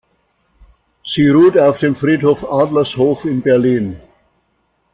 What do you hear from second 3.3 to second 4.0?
Berlin.